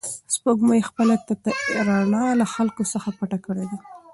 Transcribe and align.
سپوږمۍ 0.33 0.81
خپله 0.89 1.15
تتې 1.27 1.51
رڼا 1.87 2.25
له 2.39 2.45
خلکو 2.53 2.83
څخه 2.93 3.09
پټه 3.17 3.37
کړې 3.45 3.65
ده. 3.71 3.77